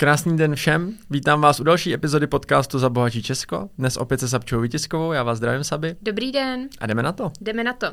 [0.00, 3.70] Krásný den všem, vítám vás u další epizody podcastu Za bohatí Česko.
[3.78, 5.96] Dnes opět se Sabčou Vytiskovou, já vás zdravím Saby.
[6.02, 6.68] Dobrý den.
[6.80, 7.30] A jdeme na to.
[7.40, 7.86] Jdeme na to.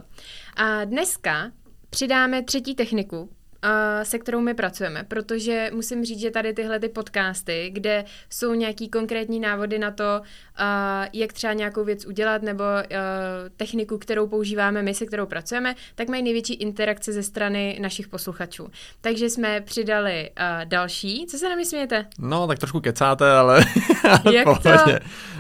[0.55, 1.51] A dneska
[1.89, 3.29] přidáme třetí techniku,
[4.03, 8.89] se kterou my pracujeme, protože musím říct, že tady tyhle ty podcasty, kde jsou nějaký
[8.89, 10.21] konkrétní návody na to,
[11.13, 12.63] jak třeba nějakou věc udělat, nebo
[13.57, 18.67] techniku, kterou používáme my, se kterou pracujeme, tak mají největší interakce ze strany našich posluchačů.
[19.01, 20.29] Takže jsme přidali
[20.63, 21.25] další.
[21.29, 22.05] Co se na mě smějete?
[22.19, 23.65] No, tak trošku kecáte, ale,
[24.31, 24.69] Jak to?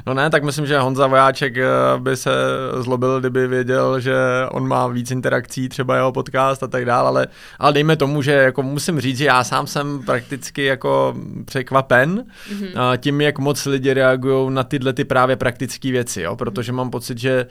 [0.05, 1.67] No ne, tak myslím, že Honza Vojáček eh,
[1.97, 2.31] by se
[2.79, 4.15] zlobil, kdyby věděl, že
[4.51, 7.27] on má víc interakcí, třeba jeho podcast a tak dále, ale,
[7.59, 11.15] ale dejme tomu, že jako musím říct, že já sám jsem prakticky jako
[11.45, 12.97] překvapen mm-hmm.
[12.97, 16.35] tím, jak moc lidi reagují na tyhle ty právě praktické věci, jo?
[16.35, 17.45] protože mám pocit, že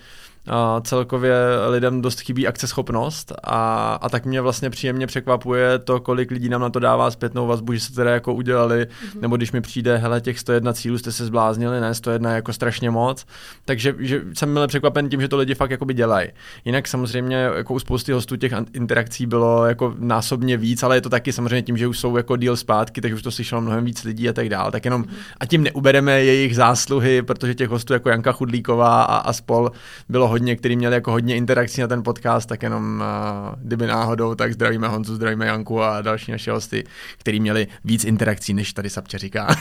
[0.49, 1.35] a celkově
[1.69, 6.61] lidem dost chybí akceschopnost a, a tak mě vlastně příjemně překvapuje to, kolik lidí nám
[6.61, 9.21] na to dává zpětnou vazbu, že se teda jako udělali, mm-hmm.
[9.21, 12.53] nebo když mi přijde, hele, těch 101 cílů jste se zbláznili, ne, 101 je jako
[12.53, 13.27] strašně moc,
[13.65, 16.29] takže že jsem milé překvapen tím, že to lidi fakt jakoby dělají.
[16.65, 21.09] Jinak samozřejmě jako u spousty hostů těch interakcí bylo jako násobně víc, ale je to
[21.09, 24.05] taky samozřejmě tím, že už jsou jako díl zpátky, takže už to slyšelo mnohem víc
[24.05, 24.71] lidí a tak dále.
[24.71, 25.35] Tak jenom mm-hmm.
[25.41, 29.71] a tím neubereme jejich zásluhy, protože těch hostů jako Janka Chudlíková a, a spol
[30.09, 34.35] bylo hodně, který měli jako hodně interakcí na ten podcast, tak jenom uh, kdyby náhodou,
[34.35, 36.85] tak zdravíme Honzu, zdravíme Janku a další naše hosty,
[37.19, 39.49] který měli víc interakcí, než tady Sapče říká.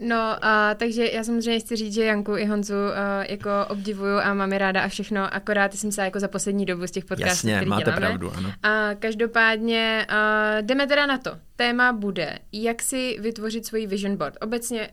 [0.00, 2.90] No, uh, takže já samozřejmě chci říct, že Janku i Honzu uh,
[3.28, 6.86] jako obdivuju a mám je ráda a všechno, akorát jsem se jako za poslední dobu
[6.86, 8.00] z těch podcastů, Jasně, který máte děláme.
[8.06, 8.52] pravdu, ano.
[8.62, 11.30] A každopádně uh, jdeme teda na to.
[11.56, 14.36] Téma bude, jak si vytvořit svůj vision board.
[14.40, 14.88] Obecně...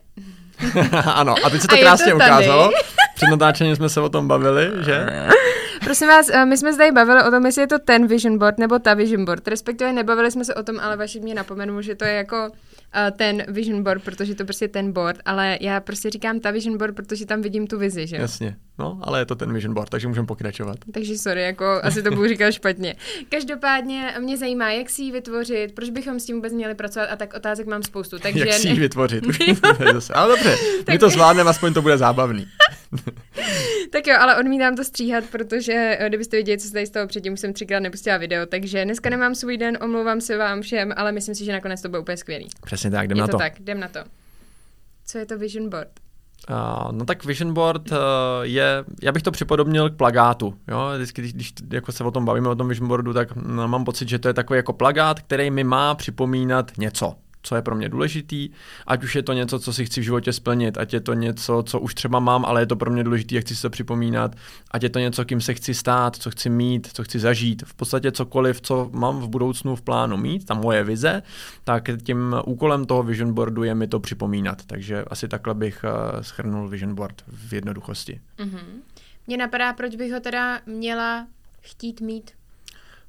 [1.14, 2.70] ano, a teď se to A krásně to ukázalo.
[3.14, 5.06] Před natáčením jsme se o tom bavili, že?
[5.84, 8.38] Prosím vás, uh, my jsme se tady bavili o tom, jestli je to ten vision
[8.38, 9.48] board nebo ta vision board.
[9.48, 12.50] Respektive nebavili jsme se o tom, ale vaši mě napomenul, že to je jako
[13.16, 16.78] ten vision board, protože to prostě je ten board, ale já prostě říkám ta vision
[16.78, 18.22] board, protože tam vidím tu vizi, že jo?
[18.22, 20.76] Jasně, no, ale je to ten vision board, takže můžeme pokračovat.
[20.92, 22.94] Takže sorry, jako asi to budu říkat špatně.
[23.28, 27.16] Každopádně mě zajímá, jak si ji vytvořit, proč bychom s tím vůbec měli pracovat a
[27.16, 28.18] tak otázek mám spoustu.
[28.22, 29.24] Takže Jak si ji vytvořit.
[30.14, 30.56] Ale dobře,
[30.90, 32.46] my to zvládneme, aspoň to bude zábavný.
[33.90, 37.32] Tak jo, ale odmítám to stříhat, protože eh, kdybyste viděli, co se tady stalo předtím,
[37.32, 41.12] už jsem třikrát nepustila video, takže dneska nemám svůj den, omlouvám se vám všem, ale
[41.12, 42.48] myslím si, že nakonec to bude úplně skvělý.
[42.64, 43.38] Přesně tak, jdeme je na to, to.
[43.38, 44.00] tak, jdem na to.
[45.06, 45.88] Co je to vision board?
[46.50, 47.98] Uh, no tak Vision Board uh,
[48.42, 50.54] je, já bych to připodobnil k plagátu.
[50.68, 50.90] Jo?
[50.94, 53.84] Vždycky, když, když jako se o tom bavíme, o tom Vision Boardu, tak no, mám
[53.84, 57.74] pocit, že to je takový jako plagát, který mi má připomínat něco co je pro
[57.74, 58.50] mě důležitý,
[58.86, 61.62] ať už je to něco, co si chci v životě splnit, ať je to něco,
[61.66, 64.36] co už třeba mám, ale je to pro mě důležité, jak chci se to připomínat,
[64.70, 67.74] ať je to něco, kým se chci stát, co chci mít, co chci zažít, v
[67.74, 71.22] podstatě cokoliv, co mám v budoucnu v plánu mít, ta moje vize,
[71.64, 74.64] tak tím úkolem toho vision boardu je mi to připomínat.
[74.66, 78.20] Takže asi takhle bych uh, schrnul vision board v jednoduchosti.
[78.38, 78.64] Mm-hmm.
[79.26, 81.26] Mně napadá, proč bych ho teda měla
[81.60, 82.30] chtít mít.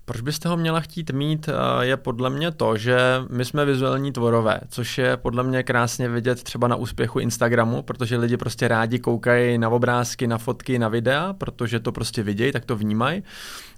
[0.05, 2.97] Proč byste ho měla chtít mít, eh, je podle mě to, že
[3.29, 8.17] my jsme vizuální tvorové, což je podle mě krásně vidět třeba na úspěchu Instagramu, protože
[8.17, 12.65] lidi prostě rádi koukají na obrázky, na fotky, na videa, protože to prostě vidějí, tak
[12.65, 13.23] to vnímají.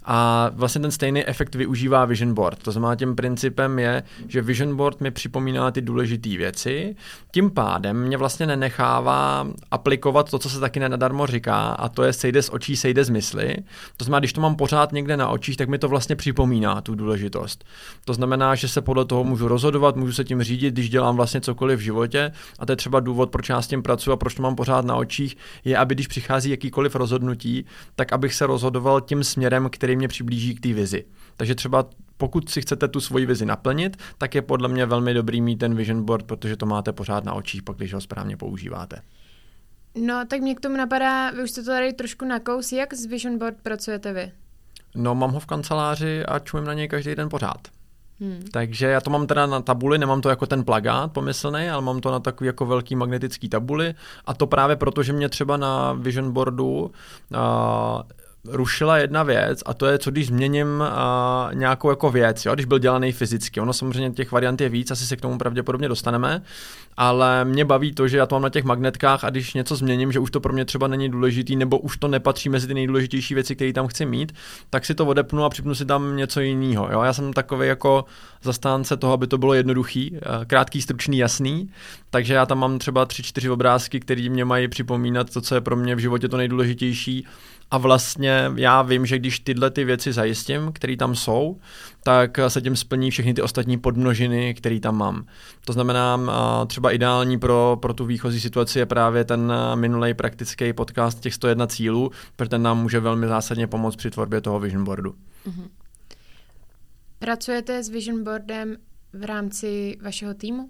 [0.08, 2.64] A vlastně ten stejný efekt využívá Vision Board.
[2.64, 6.96] To znamená, tím principem je, že Vision Board mi připomíná ty důležité věci,
[7.32, 12.14] tím pádem mě vlastně nenechává aplikovat to, co se taky nenadarmo říká, a to je
[12.14, 13.56] sejde z očí, sejde z mysli.
[13.98, 16.96] To znamená, když to mám pořád někde na očích, tak mi to vlastně připomíná tu
[16.96, 17.66] důležitost.
[18.06, 21.42] To znamená, že se podle toho můžu rozhodovat, můžu se tím řídit, když dělám vlastně
[21.42, 22.32] cokoliv v životě.
[22.60, 24.86] A to je třeba důvod, proč já s tím pracuji a proč to mám pořád
[24.86, 27.66] na očích, je, aby když přichází jakýkoliv rozhodnutí,
[27.96, 31.06] tak abych se rozhodoval tím směrem, který mě přiblíží k té vizi.
[31.38, 31.86] Takže třeba
[32.18, 35.76] pokud si chcete tu svoji vizi naplnit, tak je podle mě velmi dobrý mít ten
[35.76, 39.02] vision board, protože to máte pořád na očích, pak když ho správně používáte.
[39.96, 43.06] No, tak mě k tomu napadá, vy už jste to tady trošku nakous, jak s
[43.06, 44.32] vision board pracujete vy?
[44.96, 47.68] No, mám ho v kanceláři a čumím na něj každý den pořád.
[48.20, 48.44] Hmm.
[48.52, 52.02] Takže já to mám teda na tabuli, nemám to jako ten plagát pomyslný, ale mám
[52.02, 53.96] to na takový jako velký magnetický tabuli
[54.26, 56.90] a to právě proto, že mě třeba na vision boardu uh,
[58.48, 62.66] rušila jedna věc a to je, co když změním uh, nějakou jako věc, jo, když
[62.66, 63.62] byl dělaný fyzicky.
[63.62, 66.42] Ono samozřejmě těch variant je víc, asi se k tomu pravděpodobně dostaneme,
[66.98, 70.12] ale mě baví to, že já to mám na těch magnetkách a když něco změním,
[70.12, 73.34] že už to pro mě třeba není důležitý nebo už to nepatří mezi ty nejdůležitější
[73.34, 74.34] věci, které tam chci mít,
[74.70, 76.90] tak si to odepnu a připnu si tam něco jiného.
[76.92, 77.02] Jo?
[77.02, 78.06] Já jsem takový jako
[78.44, 81.70] zastánce toho, aby to bylo jednoduchý, krátký, stručný, jasný,
[82.10, 85.62] takže já tam mám třeba tři, čtyři obrázky, které mě mají připomínat to, co je
[85.62, 87.28] pro mě v životě to nejdůležitější
[87.76, 91.60] A vlastně já vím, že když tyhle ty věci zajistím, které tam jsou,
[92.04, 95.26] tak se tím splní všechny ty ostatní podmnožiny, které tam mám.
[95.66, 96.20] To znamená,
[96.68, 101.68] třeba ideální pro, pro tu výchozí situaci je právě ten minulý praktický podcast těch 101
[101.68, 105.12] cílů, protože ten nám může velmi zásadně pomoct při tvorbě toho vision boardu.
[105.48, 105.68] Mm-hmm.
[107.20, 108.78] Pracujete s vision boardem
[109.14, 110.70] v rámci vašeho týmu?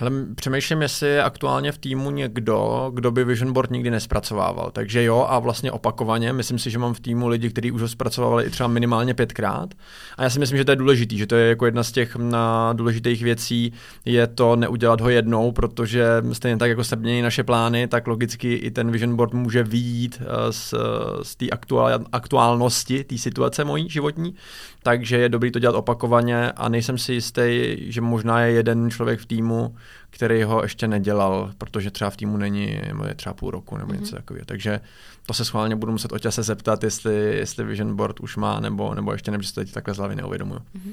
[0.00, 4.70] Hele, přemýšlím, jestli je aktuálně v týmu někdo, kdo by Vision Board nikdy nespracovával.
[4.70, 6.32] Takže jo, a vlastně opakovaně.
[6.32, 9.74] Myslím si, že mám v týmu lidi, kteří už ho zpracovali i třeba minimálně pětkrát.
[10.16, 12.16] A já si myslím, že to je důležitý, že to je jako jedna z těch
[12.16, 13.72] na důležitých věcí,
[14.04, 18.54] je to neudělat ho jednou, protože stejně tak, jako se mění naše plány, tak logicky
[18.54, 20.74] i ten Vision Board může výjít eh, z,
[21.22, 24.34] z té aktuál, aktuálnosti té situace mojí životní.
[24.82, 29.20] Takže je dobrý to dělat opakovaně a nejsem si jistý, že možná je jeden člověk
[29.20, 29.74] v týmu,
[30.10, 33.92] který ho ještě nedělal, protože třeba v týmu není, nebo je třeba půl roku nebo
[33.92, 34.00] mm-hmm.
[34.00, 34.44] něco takového.
[34.44, 34.80] Takže
[35.26, 38.94] to se schválně budu muset o se zeptat, jestli, jestli Vision Board už má, nebo,
[38.94, 40.60] nebo ještě ne, protože to teď takhle z hlavy neuvědomuju.
[40.60, 40.92] Mm-hmm.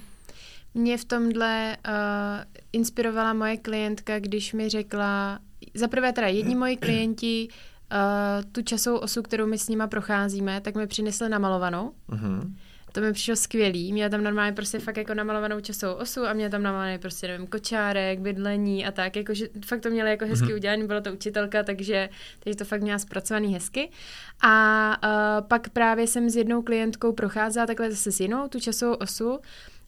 [0.73, 1.93] Mě v tomhle uh,
[2.73, 5.39] inspirovala moje klientka, když mi řekla,
[5.73, 10.61] za prvé teda jedni moji klienti uh, tu časovou osu, kterou my s nima procházíme,
[10.61, 11.91] tak mi přinesli namalovanou.
[12.09, 12.53] Mm-hmm
[12.95, 13.93] to mi přišlo skvělý.
[13.93, 17.47] Měla tam normálně prostě fakt jako namalovanou časovou osu a měla tam namalovaný prostě, nevím,
[17.47, 19.15] kočárek, bydlení a tak.
[19.15, 20.55] Jakože fakt to měla jako hezky mm-hmm.
[20.55, 22.09] udělané, byla to učitelka, takže,
[22.39, 23.91] takže to fakt měla zpracovaný hezky.
[24.41, 28.93] A uh, pak právě jsem s jednou klientkou procházela takhle zase s jinou tu časovou
[28.93, 29.39] osu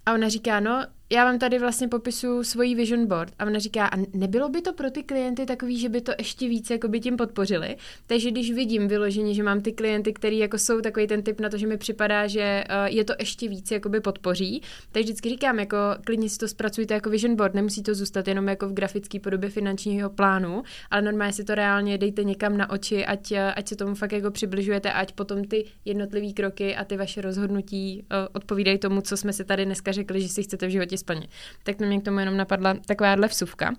[0.05, 3.87] a ona říká, no, já vám tady vlastně popisu svoji vision board a ona říká,
[3.87, 6.99] a nebylo by to pro ty klienty takový, že by to ještě více jako by
[6.99, 7.75] tím podpořili?
[8.07, 11.49] Takže když vidím vyloženě, že mám ty klienty, který jako jsou takový ten typ na
[11.49, 14.61] to, že mi připadá, že uh, je to ještě více jako by podpoří,
[14.91, 18.47] tak vždycky říkám, jako klidně si to zpracujte jako vision board, nemusí to zůstat jenom
[18.47, 23.05] jako v grafické podobě finančního plánu, ale normálně si to reálně dejte někam na oči,
[23.05, 26.97] ať, eh, ať se tomu fakt jako přibližujete, ať potom ty jednotlivé kroky a ty
[26.97, 30.69] vaše rozhodnutí uh, odpovídají tomu, co jsme si tady dneska řekli, že si chcete v
[30.69, 31.29] životě splnit.
[31.63, 33.75] Tak mě k tomu jenom napadla takováhle vsuvka.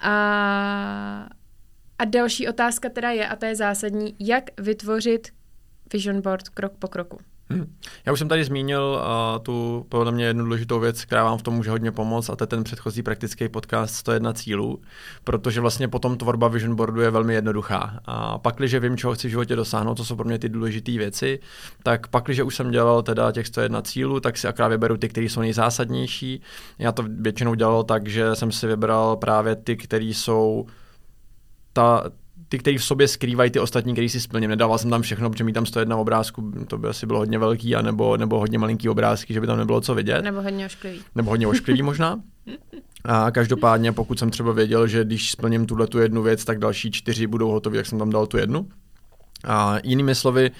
[0.00, 1.28] A,
[1.98, 5.28] a další otázka teda je, a to je zásadní, jak vytvořit
[5.92, 7.18] vision board krok po kroku.
[7.50, 7.76] Hmm.
[8.06, 11.42] Já už jsem tady zmínil uh, tu podle mě jednu důležitou věc, která vám v
[11.42, 14.82] tom může hodně pomoct, a to je ten předchozí praktický podcast 101 cílů,
[15.24, 18.00] protože vlastně potom tvorba vision boardu je velmi jednoduchá.
[18.04, 20.92] A pak, když vím, čeho chci v životě dosáhnout, to jsou pro mě ty důležité
[20.92, 21.40] věci,
[21.82, 25.08] tak pak, když už jsem dělal teda těch 101 cílů, tak si akorát vyberu ty,
[25.08, 26.42] které jsou nejzásadnější.
[26.78, 30.66] Já to většinou dělal tak, že jsem si vybral právě ty, které jsou
[31.72, 32.04] ta,
[32.52, 34.50] ty, který v sobě skrývají ty ostatní, který si splním.
[34.50, 37.76] Nedával jsem tam všechno, protože mi tam 101 obrázku, to by asi bylo hodně velký,
[37.76, 40.22] a nebo, nebo hodně malinký obrázky, že by tam nebylo co vidět.
[40.22, 41.00] Nebo hodně ošklivý.
[41.14, 42.20] Nebo hodně ošklivý možná.
[43.04, 46.90] A každopádně, pokud jsem třeba věděl, že když splním tuhle tu jednu věc, tak další
[46.90, 48.68] čtyři budou hotové, jak jsem tam dal tu jednu.
[49.44, 50.50] A jinými slovy,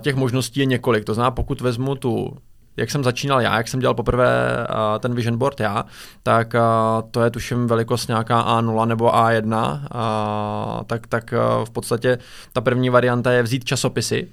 [0.00, 1.04] těch možností je několik.
[1.04, 2.36] To znamená, pokud vezmu tu
[2.76, 5.84] jak jsem začínal já, jak jsem dělal poprvé uh, ten vision board já,
[6.22, 11.70] tak uh, to je tuším velikost nějaká A0 nebo A1, uh, tak, tak uh, v
[11.70, 12.18] podstatě
[12.52, 14.28] ta první varianta je vzít časopisy,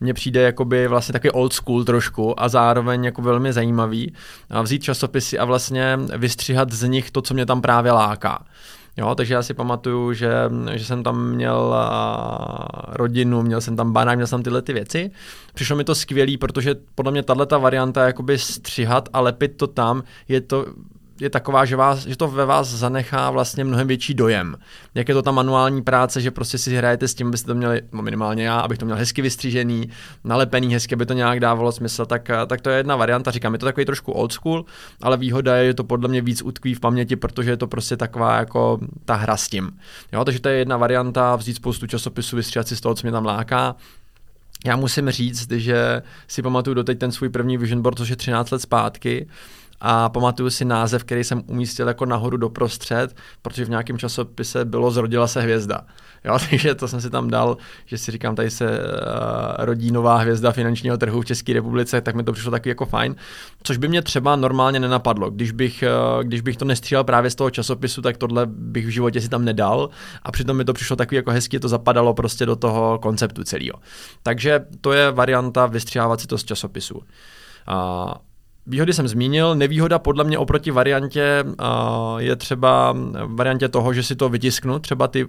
[0.00, 4.14] mně přijde jakoby vlastně taky old school trošku a zároveň jako velmi zajímavý
[4.62, 8.44] vzít časopisy a vlastně vystřihat z nich to, co mě tam právě láká.
[8.96, 10.32] Jo, takže já si pamatuju, že,
[10.74, 11.74] že jsem tam měl
[12.88, 15.10] rodinu, měl jsem tam banák, měl jsem tyhle ty věci.
[15.54, 19.66] Přišlo mi to skvělý, protože podle mě tahle ta varianta jakoby střihat a lepit to
[19.66, 20.66] tam, je to
[21.24, 24.56] je taková, že, vás, že to ve vás zanechá vlastně mnohem větší dojem.
[24.94, 27.82] Jak je to ta manuální práce, že prostě si hrajete s tím, abyste to měli,
[27.92, 29.88] no minimálně já, abych to měl hezky vystřížený,
[30.24, 33.30] nalepený hezky, aby to nějak dávalo smysl, tak, tak to je jedna varianta.
[33.30, 34.64] Říkám, je to takový trošku old school,
[35.02, 37.96] ale výhoda je, že to podle mě víc utkví v paměti, protože je to prostě
[37.96, 39.70] taková jako ta hra s tím.
[40.12, 43.12] Jo, takže to je jedna varianta, vzít spoustu časopisů, vystříhat si z toho, co mě
[43.12, 43.76] tam láká,
[44.66, 48.50] já musím říct, že si pamatuju doteď ten svůj první vision board, což je 13
[48.50, 49.28] let zpátky,
[49.86, 54.90] a pamatuju si název, který jsem umístil jako nahoru doprostřed, protože v nějakém časopise bylo
[54.90, 55.80] Zrodila se hvězda.
[56.24, 58.78] Jo, takže to jsem si tam dal, že si říkám, tady se uh,
[59.58, 63.16] rodí nová hvězda finančního trhu v České republice, tak mi to přišlo taky jako fajn.
[63.62, 65.30] Což by mě třeba normálně nenapadlo.
[65.30, 65.84] Když bych,
[66.16, 69.28] uh, když bych to nestříhal právě z toho časopisu, tak tohle bych v životě si
[69.28, 69.90] tam nedal.
[70.22, 73.78] A přitom mi to přišlo takový jako hezky, to zapadalo prostě do toho konceptu celého.
[74.22, 76.94] Takže to je varianta vystřihávat si to z časopisu.
[76.94, 78.12] Uh,
[78.66, 84.16] Výhody jsem zmínil, nevýhoda podle mě oproti variantě uh, je třeba variantě toho, že si
[84.16, 85.26] to vytisknu, třeba ty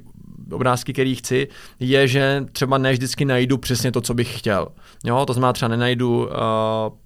[0.51, 1.47] obrázky, který chci,
[1.79, 4.67] je, že třeba ne vždycky najdu přesně to, co bych chtěl.
[5.03, 6.29] Jo, to znamená třeba nenajdu uh,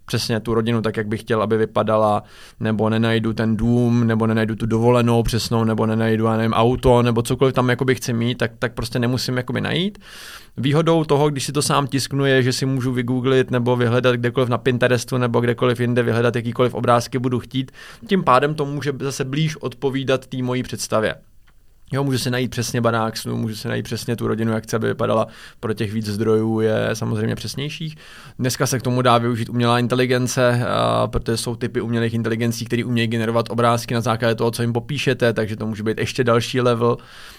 [0.06, 2.24] přesně tu rodinu tak, jak bych chtěl, aby vypadala,
[2.60, 7.22] nebo nenajdu ten dům, nebo nenajdu tu dovolenou přesnou, nebo nenajdu, já nevím, auto, nebo
[7.22, 10.00] cokoliv tam jakoby chci mít, tak, tak prostě nemusím jakoby najít.
[10.58, 14.50] Výhodou toho, když si to sám tisknu, je, že si můžu vygooglit nebo vyhledat kdekoliv
[14.50, 17.72] na Pinterestu nebo kdekoliv jinde, vyhledat jakýkoliv obrázky budu chtít.
[18.08, 21.16] Tím pádem to může zase blíž odpovídat té mojí představě.
[21.92, 24.76] Jo, můžu si najít přesně barák snu, můžu si najít přesně tu rodinu, jak chce,
[24.76, 25.28] aby vypadala.
[25.60, 27.96] Pro těch víc zdrojů je samozřejmě přesnějších.
[28.40, 30.66] Dneska se k tomu dá využít umělá inteligence,
[31.06, 35.34] protože jsou typy umělých inteligencí, které umějí generovat obrázky na základě toho, co jim popíšete,
[35.34, 36.98] takže to může být ještě další level,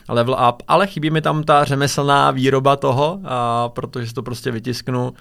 [0.09, 0.63] level up.
[0.69, 5.13] Ale chybí mi tam ta řemeslná výroba toho, a protože to prostě vytisknu,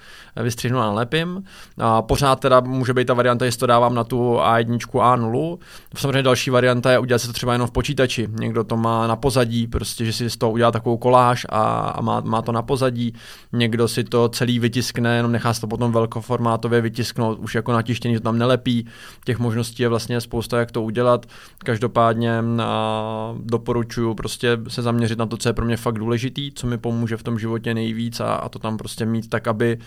[0.44, 1.44] vystřihnu a nalepím.
[1.78, 5.58] A pořád teda může být ta varianta, jestli to dávám na tu A1, A0.
[5.96, 8.28] Samozřejmě další varianta je udělat si to třeba jenom v počítači.
[8.32, 12.02] Někdo to má na pozadí, prostě, že si z toho udělá takovou koláž a, a
[12.02, 13.14] má, má, to na pozadí.
[13.54, 18.14] Někdo si to celý vytiskne, jenom nechá se to potom velkoformátově vytisknout, už jako natištěný,
[18.14, 18.86] to tam nelepí.
[19.26, 21.26] Těch možností je vlastně spousta, jak to udělat.
[21.58, 26.68] Každopádně a, doporučuji prostě se zaměřit na to, co je pro mě fakt důležitý, co
[26.68, 29.78] mi pomůže v tom životě nejvíc a, a to tam prostě mít tak, aby,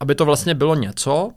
[0.00, 1.30] aby to vlastně bylo něco,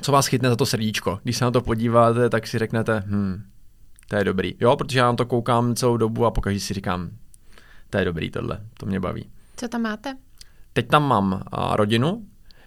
[0.00, 1.18] co vás chytne za to srdíčko.
[1.22, 3.42] Když se na to podíváte, tak si řeknete, hm,
[4.08, 4.54] to je dobrý.
[4.60, 7.10] Jo, protože já na to koukám celou dobu a pokaždé si říkám,
[7.90, 9.30] to je dobrý tohle, to mě baví.
[9.56, 10.16] Co tam máte?
[10.72, 12.22] Teď tam mám a, rodinu,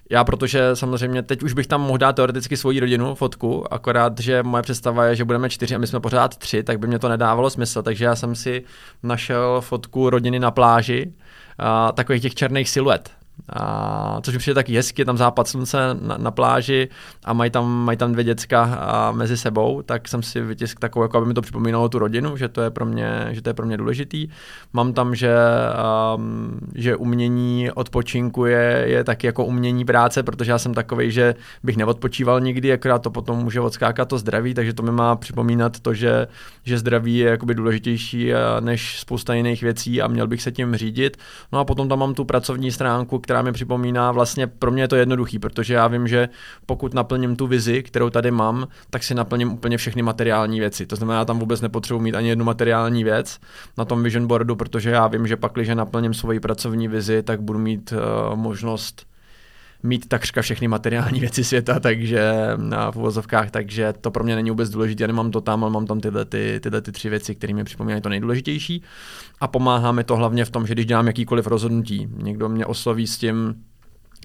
[0.10, 4.44] já, protože samozřejmě teď už bych tam mohl dát teoreticky svoji rodinu, fotku, akorát, že
[4.44, 7.10] moje představa je, že budeme čtyři a my jsme pořád tři, tak by mě to
[7.10, 8.64] nedávalo smysl, takže já jsem si
[9.04, 11.14] našel fotku rodiny na pláži,
[11.58, 13.12] a, takových těch černých siluet.
[13.50, 16.90] A, což mi přijde taky hezky, je tam západ slunce na, na pláži
[17.24, 21.04] a mají tam, mají tam dvě děcka a, mezi sebou, tak jsem si vytisk takovou,
[21.04, 23.54] jako aby mi to připomínalo tu rodinu, že to je pro mě, že to je
[23.54, 24.28] pro mě důležitý.
[24.74, 25.36] Mám tam, že,
[26.16, 31.36] um, že umění odpočinku je, je taky jako umění práce, protože já jsem takový, že
[31.64, 35.80] bych neodpočíval nikdy, akorát to potom může odskákat to zdraví, takže to mi má připomínat
[35.80, 36.28] to, že,
[36.64, 41.18] že zdraví je jakoby důležitější než spousta jiných věcí a měl bych se tím řídit.
[41.52, 44.88] No a potom tam mám tu pracovní stránku, která mi připomíná, vlastně pro mě je
[44.88, 46.30] to jednoduchý, protože já vím, že
[46.66, 50.86] pokud naplním tu vizi, kterou tady mám, tak si naplním úplně všechny materiální věci.
[50.86, 53.40] To znamená, já tam vůbec nepotřebuji mít ani jednu materiální věc
[53.78, 57.42] na tom vision boardu, protože já vím, že pak, když naplním svoji pracovní vizi, tak
[57.42, 59.06] budu mít uh, možnost
[59.84, 64.70] mít takřka všechny materiální věci světa, takže na uvozovkách, takže to pro mě není vůbec
[64.70, 65.04] důležité.
[65.04, 67.64] Já nemám to tam, ale mám tam tyhle, ty, tyhle ty tři věci, které mi
[67.64, 68.84] připomínají to nejdůležitější.
[69.40, 73.08] A pomáhá mi to hlavně v tom, že když dělám jakýkoliv rozhodnutí, někdo mě osloví
[73.08, 73.56] s tím,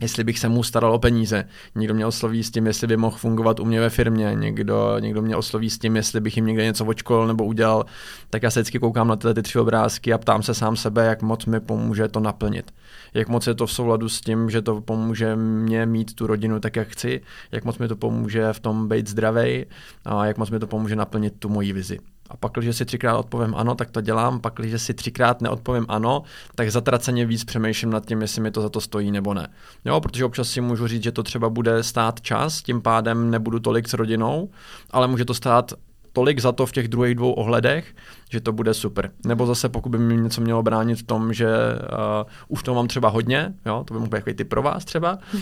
[0.00, 1.44] jestli bych se mu staral o peníze.
[1.74, 5.22] Někdo mě osloví s tím, jestli by mohl fungovat u mě ve firmě, někdo, někdo
[5.22, 7.84] mě osloví s tím, jestli bych jim někde něco očkol nebo udělal,
[8.30, 11.06] tak já se vždycky koukám na tyhle ty tři obrázky a ptám se sám sebe,
[11.06, 12.74] jak moc mi pomůže to naplnit.
[13.14, 16.60] Jak moc je to v souladu s tím, že to pomůže mě mít tu rodinu
[16.60, 17.20] tak, jak chci,
[17.52, 19.66] jak moc mi to pomůže v tom být zdravý
[20.04, 21.98] a jak moc mi to pomůže naplnit tu moji vizi.
[22.30, 24.40] A pak, když si třikrát odpovím ano, tak to dělám.
[24.40, 26.22] Pak, když si třikrát neodpovím ano,
[26.54, 29.48] tak zatraceně víc přemýšlím nad tím, jestli mi to za to stojí nebo ne.
[29.84, 33.60] Jo, protože občas si můžu říct, že to třeba bude stát čas, tím pádem nebudu
[33.60, 34.50] tolik s rodinou,
[34.90, 35.72] ale může to stát
[36.16, 37.94] tolik za to v těch druhých dvou ohledech,
[38.30, 39.10] že to bude super.
[39.26, 42.88] Nebo zase pokud by mi něco mělo bránit v tom, že uh, už to mám
[42.88, 45.18] třeba hodně, jo, to by mohl být typ pro vás třeba.
[45.34, 45.40] Uh,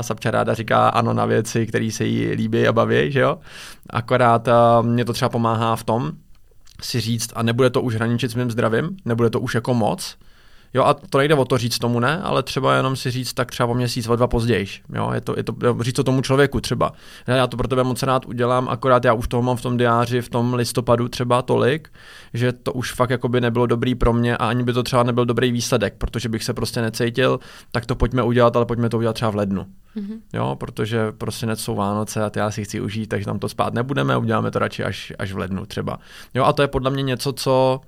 [0.00, 3.38] Sapča ráda říká ano na věci, které se jí líbí a baví, že jo.
[3.90, 6.12] Akorát uh, mě to třeba pomáhá v tom,
[6.82, 10.16] si říct, a nebude to už hraničit s mým zdravím, nebude to už jako moc,
[10.76, 13.50] Jo, a to nejde o to říct tomu ne, ale třeba jenom si říct tak
[13.50, 14.66] třeba po měsíc, o dva později.
[14.94, 16.92] Jo, je to, je to říct to tomu člověku třeba.
[17.26, 20.22] Já to pro tebe moc rád udělám, akorát já už toho mám v tom diáři
[20.22, 21.88] v tom listopadu třeba tolik,
[22.34, 25.02] že to už fakt jako by nebylo dobrý pro mě a ani by to třeba
[25.02, 27.40] nebyl dobrý výsledek, protože bych se prostě necítil,
[27.72, 29.66] tak to pojďme udělat, ale pojďme to udělat třeba v lednu.
[29.96, 30.20] Mm-hmm.
[30.32, 33.74] Jo, protože prostě jsou Vánoce a ty já si chci užít, takže tam to spát
[33.74, 35.98] nebudeme, uděláme to radši až, až v lednu třeba.
[36.34, 37.80] Jo, a to je podle mě něco, co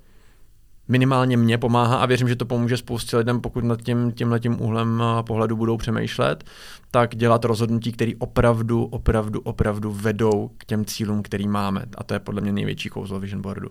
[0.89, 5.03] minimálně mě pomáhá a věřím, že to pomůže spoustě lidem, pokud nad tím, tímhletím úhlem
[5.27, 6.45] pohledu budou přemýšlet,
[6.91, 11.85] tak dělat rozhodnutí, které opravdu, opravdu, opravdu vedou k těm cílům, který máme.
[11.99, 13.69] A to je podle mě největší kouzlo Vision Boardu.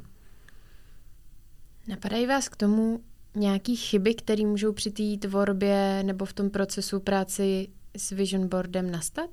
[1.88, 3.00] Napadají vás k tomu
[3.36, 8.91] nějaké chyby, které můžou při té tvorbě nebo v tom procesu práci s Vision Boardem
[8.91, 9.29] nastat?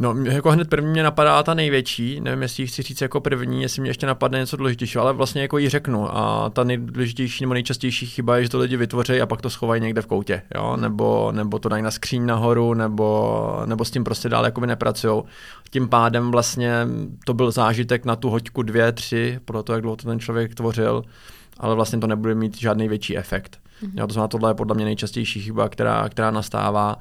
[0.00, 3.62] No, jako hned první mě napadá ta největší, nevím, jestli ji chci říct jako první,
[3.62, 6.16] jestli mě ještě napadne něco důležitějšího, ale vlastně jako ji řeknu.
[6.16, 9.82] A ta nejdůležitější nebo nejčastější chyba je, že to lidi vytvoří a pak to schovají
[9.82, 10.76] někde v koutě, jo?
[10.76, 15.22] Nebo, nebo to dají na skříň nahoru, nebo, nebo s tím prostě dál jakoby nepracují.
[15.70, 16.86] Tím pádem vlastně
[17.24, 20.54] to byl zážitek na tu hoďku dvě, tři, podle toho, jak dlouho to ten člověk
[20.54, 21.04] tvořil
[21.60, 23.58] ale vlastně to nebude mít žádný větší efekt.
[23.82, 23.90] Mm-hmm.
[23.94, 26.96] Jo, to znamená, tohle je podle mě nejčastější chyba, která, která nastává.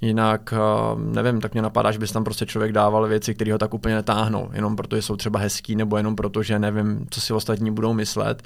[0.00, 0.58] Jinak, eh,
[0.96, 3.94] nevím, tak mě napadá, že bys tam prostě člověk dával věci, které ho tak úplně
[3.94, 7.92] netáhnou, jenom protože jsou třeba hezký, nebo jenom proto, že nevím, co si ostatní budou
[7.92, 8.42] myslet.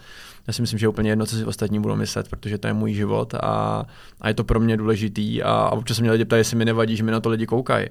[0.46, 2.72] Já si myslím, že je úplně jedno, co si ostatní budou myslet, protože to je
[2.72, 3.84] můj život a,
[4.20, 5.42] a je to pro mě důležitý.
[5.42, 7.46] A, a občas se mě lidi ptají, jestli mi nevadí, že mi na to lidi
[7.46, 7.86] koukají.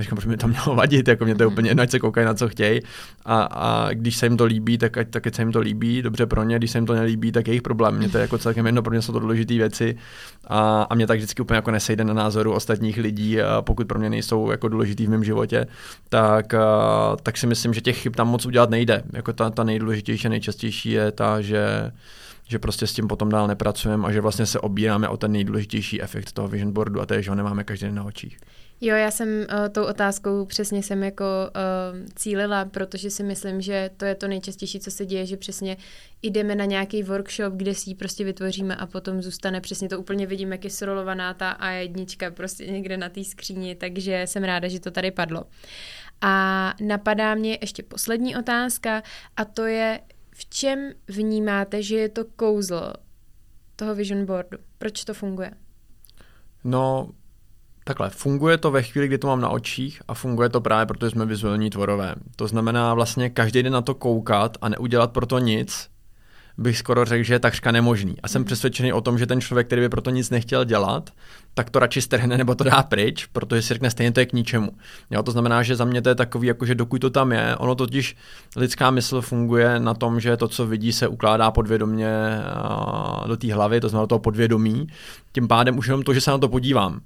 [0.00, 1.52] Já říkám, proč mi to mělo vadit, jako mě to je mhm.
[1.52, 2.80] úplně jedno, ať se koukají na co chtějí.
[3.24, 6.02] A, a, když se jim to líbí, tak ať, tak ať se jim to líbí,
[6.02, 7.96] dobře pro ně, když se jim to nelíbí, tak je jejich problém.
[7.96, 9.96] Mě to je jako celkem jedno, pro mě jsou to důležité věci
[10.46, 13.98] a, a mě tak vždycky úplně jako nesejde na názoru ostatních lidí, a pokud pro
[13.98, 15.66] mě nejsou jako důležitý v mém životě,
[16.08, 19.02] tak, a, tak si myslím, že těch chyb tam moc udělat nejde.
[19.12, 21.90] Jako ta, ta nejdůležitější a nejčastější je ta, že
[22.48, 26.02] že prostě s tím potom dál nepracujeme a že vlastně se obíráme o ten nejdůležitější
[26.02, 28.38] efekt toho vision boardu a to je, že ho nemáme každý den na očích.
[28.82, 33.90] Jo, já jsem uh, tou otázkou přesně jsem jako uh, cílila, protože si myslím, že
[33.96, 35.76] to je to nejčastější, co se děje, že přesně
[36.22, 40.26] jdeme na nějaký workshop, kde si ji prostě vytvoříme a potom zůstane přesně to úplně
[40.26, 44.80] vidím, jak je srolovaná ta A1 prostě někde na té skříni, takže jsem ráda, že
[44.80, 45.44] to tady padlo.
[46.20, 49.02] A napadá mě ještě poslední otázka
[49.36, 50.00] a to je,
[50.34, 52.92] v čem vnímáte, že je to kouzlo
[53.76, 54.58] toho vision boardu?
[54.78, 55.50] Proč to funguje?
[56.64, 57.10] No,
[57.84, 61.10] Takhle, funguje to ve chvíli, kdy to mám na očích a funguje to právě, protože
[61.10, 62.14] jsme vizuální tvorové.
[62.36, 65.90] To znamená vlastně každý den na to koukat a neudělat pro to nic,
[66.60, 68.16] bych skoro řekl, že je takřka nemožný.
[68.22, 68.46] A jsem mhm.
[68.46, 71.10] přesvědčený o tom, že ten člověk, který by proto nic nechtěl dělat,
[71.54, 74.32] tak to radši strhne nebo to dá pryč, protože si řekne stejně to je k
[74.32, 74.70] ničemu.
[75.10, 77.56] Jo, to znamená, že za mě to je takový, jako že dokud to tam je,
[77.56, 78.16] ono totiž
[78.56, 82.10] lidská mysl funguje na tom, že to, co vidí, se ukládá podvědomě
[83.26, 84.86] do té hlavy, to znamená do toho podvědomí.
[85.32, 87.00] Tím pádem už jenom to, že se na to podívám,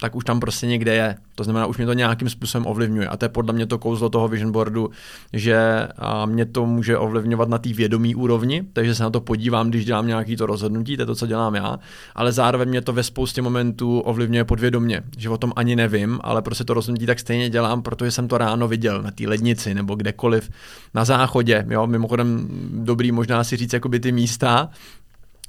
[0.00, 1.16] tak už tam prostě někde je.
[1.34, 3.08] To znamená, už mě to nějakým způsobem ovlivňuje.
[3.08, 4.90] A to je podle mě to kouzlo toho vision boardu,
[5.32, 5.88] že
[6.26, 10.06] mě to může ovlivňovat na té vědomí úrovni, takže se na to podívám, když dělám
[10.06, 11.78] nějaký to rozhodnutí, to je to, co dělám já,
[12.14, 16.42] ale zároveň mě to ve spoustě momentů ovlivňuje podvědomě, že o tom ani nevím, ale
[16.42, 19.94] prostě to rozhodnutí tak stejně dělám, protože jsem to ráno viděl na té lednici nebo
[19.94, 20.50] kdekoliv
[20.94, 21.66] na záchodě.
[21.68, 21.86] Jo?
[21.86, 24.70] Mimochodem dobrý možná si říct jakoby ty místa,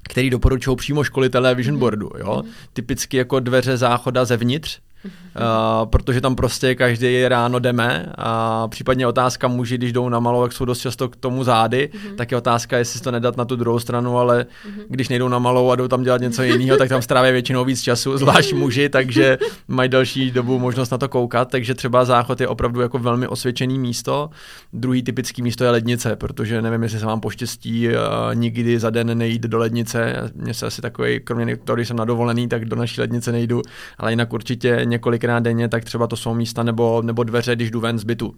[0.08, 1.80] který doporučují přímo školitelé Vision.
[1.80, 2.10] Boardu.
[2.18, 2.42] Jo?
[2.46, 2.70] Mm-hmm.
[2.74, 9.48] Typicky jako dveře záchoda zevnitř, Uh, protože tam prostě každý ráno jdeme a případně otázka
[9.48, 12.16] muži, když jdou na malou, jak jsou dost často k tomu zády, mm-hmm.
[12.16, 14.84] tak je otázka, jestli to nedat na tu druhou stranu, ale mm-hmm.
[14.90, 17.82] když nejdou na malou a jdou tam dělat něco jiného, tak tam stráví většinou víc
[17.82, 22.48] času, zvlášť muži, takže mají další dobu možnost na to koukat, takže třeba záchod je
[22.48, 24.30] opravdu jako velmi osvědčený místo.
[24.74, 27.94] Druhý typický místo je lednice, protože nevím, jestli se vám poštěstí uh,
[28.34, 30.32] nikdy za den nejít do lednice.
[30.36, 33.62] Mně se asi takový, kromě toho, když jsem na dovolený, tak do naší lednice nejdu,
[33.98, 37.80] ale jinak určitě několikrát denně, tak třeba to jsou místa nebo, nebo dveře, když jdu
[37.80, 38.36] ven z bytu.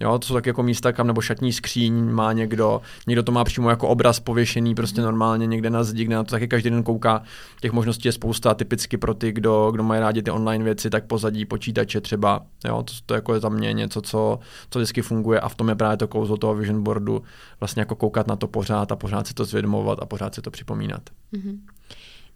[0.00, 3.44] Jo, to jsou tak jako místa, kam nebo šatní skříň má někdo, někdo to má
[3.44, 6.82] přímo jako obraz pověšený prostě normálně někde na zdi, kde na to taky každý den
[6.82, 7.22] kouká.
[7.60, 11.04] Těch možností je spousta, typicky pro ty, kdo, kdo mají rádi ty online věci, tak
[11.04, 12.42] pozadí počítače třeba.
[12.64, 14.38] Jo, to, to jako je za mě něco, co,
[14.70, 17.22] co vždycky funguje a v tom je právě to kouzlo toho vision boardu,
[17.60, 20.50] vlastně jako koukat na to pořád a pořád si to zvědomovat a pořád si to
[20.50, 21.02] připomínat.
[21.32, 21.58] Mm-hmm.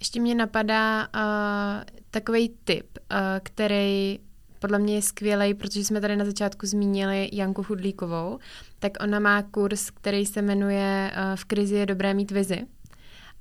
[0.03, 4.19] Ještě mě napadá uh, takový tip, uh, který
[4.59, 8.39] podle mě je skvělý, protože jsme tady na začátku zmínili Janku Hudlíkovou,
[8.79, 12.67] tak ona má kurz, který se jmenuje uh, V krizi je dobré mít vizi.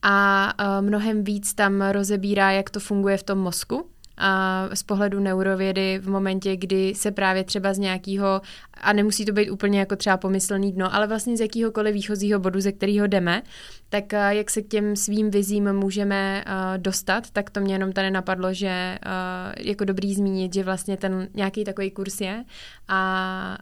[0.01, 5.19] A uh, mnohem víc tam rozebírá, jak to funguje v tom mozku, a z pohledu
[5.19, 8.41] neurovědy v momentě, kdy se právě třeba z nějakého,
[8.73, 12.61] a nemusí to být úplně jako třeba pomyslný dno, ale vlastně z jakýhokoliv výchozího bodu,
[12.61, 13.43] ze kterého jdeme,
[13.91, 17.93] tak eh, jak se k těm svým vizím můžeme uh, dostat, tak to mě jenom
[17.93, 22.43] tady napadlo, že uh, jako dobrý zmínit, že vlastně ten nějaký takový kurz je
[22.87, 23.57] a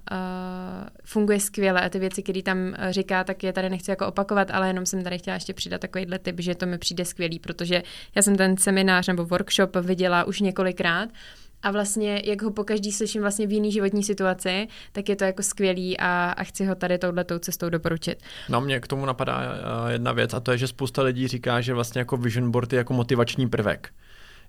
[1.04, 1.82] funguje skvěle.
[1.82, 2.58] A ty věci, které tam
[2.89, 6.20] říká, tak je tady nechci jako opakovat, ale jenom jsem tady chtěla ještě přidat takovýhle
[6.20, 7.84] tip, že to mi přijde skvělý, protože
[8.15, 11.10] já jsem ten seminář nebo workshop viděla už několikrát
[11.63, 15.24] a vlastně, jak ho po každý slyším vlastně v jiný životní situaci, tak je to
[15.24, 18.24] jako skvělý a, a chci ho tady touhletou cestou doporučit.
[18.50, 21.62] No mě k tomu napadá eh, jedna věc a to je, že spousta lidí říká,
[21.62, 23.89] že vlastně jako vision board je jako motivační prvek.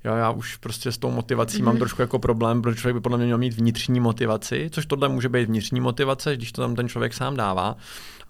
[0.05, 1.65] Jo, já už prostě s tou motivací mm-hmm.
[1.65, 5.09] mám trošku jako problém, protože člověk by podle mě měl mít vnitřní motivaci, což tohle
[5.09, 7.77] může být vnitřní motivace, když to tam ten člověk sám dává,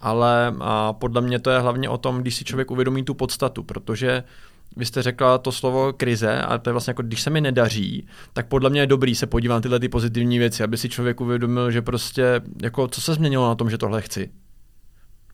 [0.01, 3.63] ale a podle mě to je hlavně o tom, když si člověk uvědomí tu podstatu,
[3.63, 4.23] protože
[4.77, 8.07] vy jste řekla to slovo krize a to je vlastně jako, když se mi nedaří,
[8.33, 11.21] tak podle mě je dobrý se podívat na tyhle ty pozitivní věci, aby si člověk
[11.21, 14.29] uvědomil, že prostě, jako co se změnilo na tom, že tohle chci.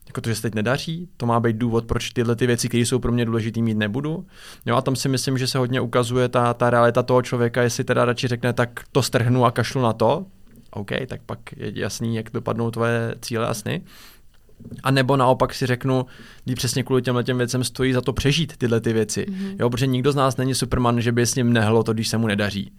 [0.06, 2.80] Jako to, že se teď nedaří, to má být důvod, proč tyhle ty věci, které
[2.80, 4.26] jsou pro mě důležité, mít nebudu.
[4.66, 7.84] Jo, a tam si myslím, že se hodně ukazuje ta, ta realita toho člověka, jestli
[7.84, 10.26] teda radši řekne, tak to strhnu a kašlu na to,
[10.70, 13.82] OK, tak pak je jasný, jak dopadnou tvoje cíle a sny.
[14.82, 16.06] A nebo naopak si řeknu,
[16.44, 19.26] kdy přesně kvůli těmhle těm věcem stojí za to přežít tyhle ty věci.
[19.28, 19.56] Mm-hmm.
[19.58, 22.18] Jo, protože nikdo z nás není Superman, že by s ním nehlo to, když se
[22.18, 22.72] mu nedaří.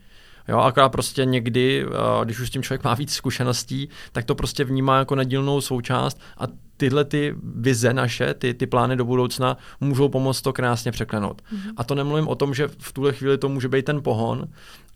[0.48, 4.36] Jo, akorát prostě někdy, eh, když už s tím člověk má víc zkušeností, tak to
[4.36, 6.44] prostě vnímá jako nedílnou součást a
[6.78, 11.42] tyhle ty vize naše, ty, ty plány do budoucna můžou pomoct to krásně překlenout.
[11.42, 11.74] Mm-hmm.
[11.78, 14.48] A to nemluvím o tom, že v tuhle chvíli to může být ten pohon,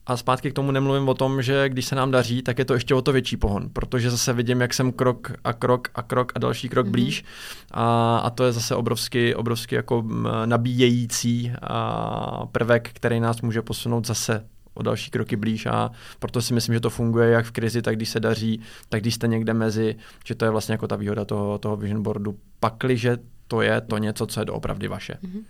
[0.06, 2.74] a zpátky k tomu nemluvím o tom, že když se nám daří, tak je to
[2.74, 6.32] ještě o to větší pohon, protože zase vidím, jak jsem krok a krok a krok
[6.36, 6.92] a další krok mm-hmm.
[6.92, 7.24] blíž
[7.72, 10.04] a, a to je zase obrovský, obrovský jako
[10.46, 16.54] nabíjející a prvek, který nás může posunout zase o další kroky blíž a proto si
[16.54, 19.54] myslím, že to funguje jak v krizi, tak když se daří, tak když jste někde
[19.54, 23.82] mezi, že to je vlastně jako ta výhoda toho, toho vision boardu, pakliže to je
[23.82, 25.14] to něco, co je doopravdy vaše.
[25.14, 25.44] Mm-hmm.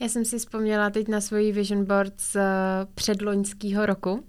[0.00, 2.42] Já jsem si vzpomněla teď na svůj vision board z eh,
[2.94, 4.24] předloňského roku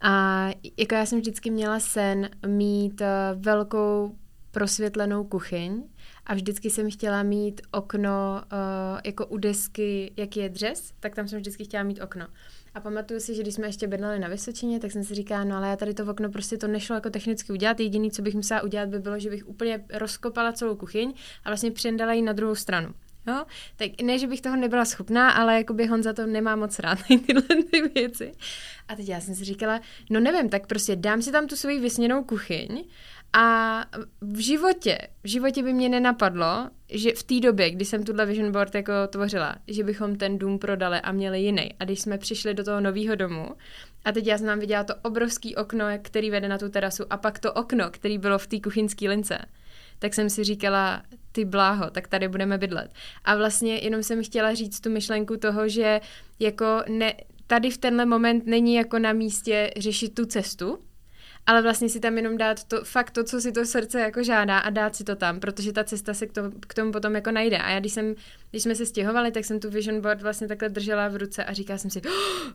[0.00, 4.16] a jako já jsem vždycky měla sen mít eh, velkou
[4.50, 5.82] prosvětlenou kuchyň
[6.26, 11.28] a vždycky jsem chtěla mít okno uh, jako u desky, jak je dřez, tak tam
[11.28, 12.26] jsem vždycky chtěla mít okno.
[12.74, 15.56] A pamatuju si, že když jsme ještě bydleli na Vysočině, tak jsem si říkala, no
[15.56, 17.80] ale já tady to okno prostě to nešlo jako technicky udělat.
[17.80, 21.12] Jediné, co bych musela udělat, by bylo, že bych úplně rozkopala celou kuchyň
[21.44, 22.94] a vlastně přendala ji na druhou stranu.
[23.26, 23.44] Jo?
[23.76, 27.42] Tak ne, že bych toho nebyla schopná, ale jakoby Honza to nemá moc rád tyhle
[27.42, 28.32] ty věci.
[28.88, 31.80] A teď já jsem si říkala, no nevím, tak prostě dám si tam tu svoji
[31.80, 32.84] vysněnou kuchyň
[33.32, 33.84] a
[34.20, 38.52] v životě, v životě by mě nenapadlo, že v té době, kdy jsem tuhle vision
[38.52, 41.74] board jako tvořila, že bychom ten dům prodali a měli jiný.
[41.80, 43.48] A když jsme přišli do toho nového domu,
[44.04, 47.16] a teď já jsem nám viděla to obrovský okno, který vede na tu terasu, a
[47.16, 49.38] pak to okno, který bylo v té kuchyňské lince,
[49.98, 51.02] tak jsem si říkala,
[51.36, 52.90] ty bláho, tak tady budeme bydlet.
[53.24, 56.00] A vlastně jenom jsem chtěla říct tu myšlenku toho, že
[56.38, 57.14] jako ne,
[57.46, 60.78] tady v tenhle moment není jako na místě řešit tu cestu,
[61.46, 64.58] ale vlastně si tam jenom dát to, fakt to, co si to srdce jako žádá
[64.58, 67.30] a dát si to tam, protože ta cesta se k tomu, k tomu potom jako
[67.30, 67.58] najde.
[67.58, 68.14] A já když jsem,
[68.50, 71.52] když jsme se stěhovali, tak jsem tu vision board vlastně takhle držela v ruce a
[71.52, 72.52] říkala jsem si, oh,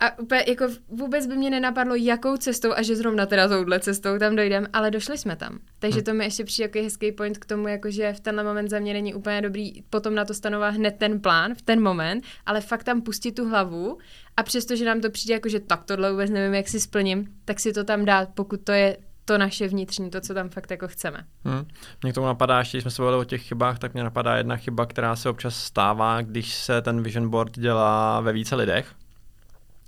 [0.00, 4.18] a úplně jako vůbec by mě nenapadlo, jakou cestou a že zrovna teda touhle cestou
[4.18, 5.58] tam dojdem, ale došli jsme tam.
[5.78, 6.02] Takže hm.
[6.02, 8.78] to mi ještě přijde jako hezký point k tomu, jako že v tenhle moment za
[8.78, 12.60] mě není úplně dobrý potom na to stanovat hned ten plán v ten moment, ale
[12.60, 13.98] fakt tam pustit tu hlavu
[14.36, 17.28] a přesto, že nám to přijde jako, že tak tohle vůbec nevím, jak si splním,
[17.44, 20.70] tak si to tam dát, pokud to je to naše vnitřní, to, co tam fakt
[20.70, 21.24] jako chceme.
[21.44, 21.64] Hmm.
[22.02, 24.36] Mě k tomu napadá, ještě když jsme se bavili o těch chybách, tak mě napadá
[24.36, 28.94] jedna chyba, která se občas stává, když se ten vision board dělá ve více lidech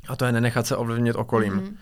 [0.09, 1.53] a to je nenechat se ovlivnit okolím.
[1.53, 1.79] Mm-hmm.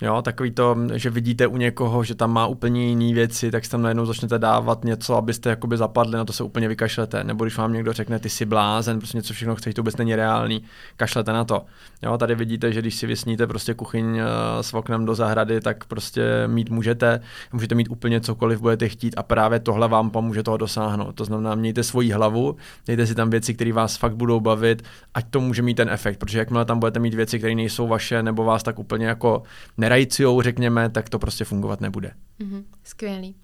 [0.00, 3.82] Jo, takový to, že vidíte u někoho, že tam má úplně jiné věci, tak tam
[3.82, 7.24] najednou začnete dávat něco, abyste jakoby zapadli, na to se úplně vykašlete.
[7.24, 10.16] Nebo když vám někdo řekne, ty jsi blázen, prostě něco všechno chceš, to vůbec není
[10.16, 10.62] reálný,
[10.96, 11.64] kašlete na to.
[12.02, 14.24] Jo, tady vidíte, že když si vysníte prostě kuchyň eh,
[14.60, 17.20] s oknem do zahrady, tak prostě mít můžete,
[17.52, 21.12] můžete mít úplně cokoliv budete chtít a právě tohle vám pomůže toho dosáhnout.
[21.12, 24.82] To znamená, mějte svoji hlavu, dejte si tam věci, které vás fakt budou bavit,
[25.14, 28.22] ať to může mít ten efekt, protože jakmile tam budete mít věci, které nejsou vaše
[28.22, 29.42] nebo vás tak úplně jako
[29.84, 32.12] nerajciou, řekněme, tak to prostě fungovat nebude.
[32.40, 33.36] Mm-hmm, skvělý.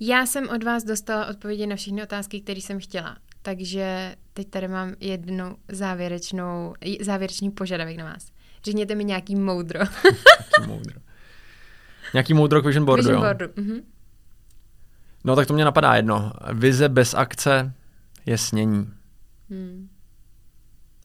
[0.00, 3.16] Já jsem od vás dostala odpovědi na všechny otázky, které jsem chtěla.
[3.42, 8.28] Takže teď tady mám jednu závěrečnou, závěrečný požadavek na vás.
[8.64, 9.80] Řekněte mi nějaký moudro.
[10.58, 11.00] nějaký moudro.
[12.14, 13.46] Nějaký moudro k vision boardu, vision boardu.
[13.46, 13.82] Mm-hmm.
[15.24, 16.32] No tak to mě napadá jedno.
[16.52, 17.72] Vize bez akce
[18.26, 18.90] je snění.
[19.50, 19.88] Hmm.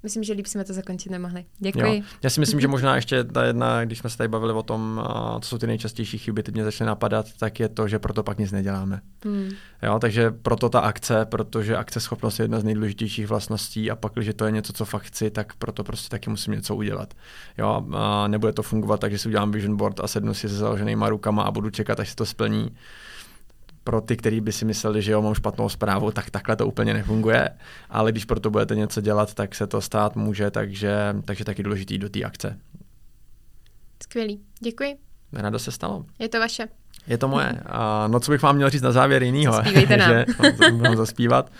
[0.05, 1.45] Myslím, že líp jsme to zakončit nemohli.
[1.59, 1.97] Děkuji.
[1.97, 2.03] Jo.
[2.23, 5.03] Já si myslím, že možná ještě ta jedna, když jsme se tady bavili o tom,
[5.41, 8.37] co jsou ty nejčastější chyby, teď mě začne napadat, tak je to, že proto pak
[8.37, 9.01] nic neděláme.
[9.23, 9.49] Hmm.
[9.83, 14.13] Jo, takže proto ta akce, protože akce schopnost je jedna z nejdůležitějších vlastností a pak,
[14.13, 17.13] když to je něco, co fakt chci, tak proto prostě taky musím něco udělat.
[17.57, 20.55] Jo, a nebude to fungovat tak, že si udělám vision board a sednu si se
[20.55, 22.69] založenýma rukama a budu čekat, až se to splní
[23.85, 26.93] pro ty, kteří by si mysleli, že jo, mám špatnou zprávu, tak takhle to úplně
[26.93, 27.49] nefunguje,
[27.89, 31.97] ale když proto budete něco dělat, tak se to stát může, takže, takže taky důležitý
[31.97, 32.59] do té akce.
[34.03, 34.95] Skvělý, děkuji.
[35.33, 36.05] Ráda se stalo.
[36.19, 36.67] Je to vaše.
[37.07, 37.59] Je to moje.
[37.65, 39.53] A no, co bych vám měl říct na závěr jinýho?
[39.53, 40.09] Zaspívejte nám.
[40.09, 40.25] že,
[40.71, 41.51] no, zaspívat.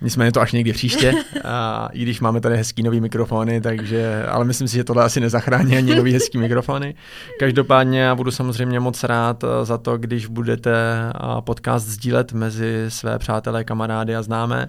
[0.00, 4.44] Nicméně to až někdy příště, a i když máme tady hezký nový mikrofony, takže, ale
[4.44, 6.94] myslím si, že tohle asi nezachrání ani nový hezký mikrofony.
[7.40, 12.84] Každopádně já budu samozřejmě moc rád eh, za to, když budete eh, podcast sdílet mezi
[12.88, 14.68] své přátelé, kamarády a známé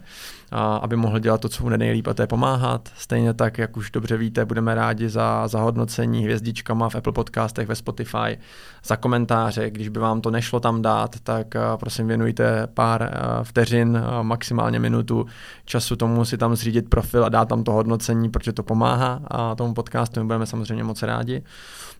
[0.51, 2.89] a aby mohl dělat to, co mu nejlíp, a to je pomáhat.
[2.97, 7.67] Stejně tak, jak už dobře víte, budeme rádi za, za hodnocení hvězdičkama v Apple podcastech,
[7.67, 8.37] ve Spotify,
[8.85, 9.69] za komentáře.
[9.69, 14.23] Když by vám to nešlo tam dát, tak uh, prosím věnujte pár uh, vteřin, uh,
[14.23, 15.25] maximálně minutu
[15.65, 19.55] času tomu si tam zřídit profil a dát tam to hodnocení, protože to pomáhá a
[19.55, 21.43] tomu podcastu my budeme samozřejmě moc rádi.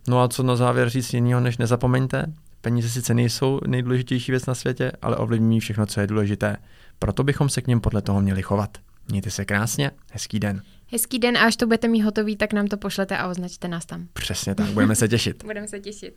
[0.08, 2.26] No a co na závěr říct jiného, než nezapomeňte,
[2.60, 6.56] Peníze sice nejsou nejdůležitější věc na světě, ale ovlivňují všechno, co je důležité.
[7.02, 8.78] Proto bychom se k něm podle toho měli chovat.
[9.08, 10.62] Mějte se krásně, hezký den.
[10.92, 13.86] Hezký den a až to budete mít hotový, tak nám to pošlete a označte nás
[13.86, 14.06] tam.
[14.12, 15.44] Přesně tak, budeme se těšit.
[15.44, 16.14] budeme se těšit.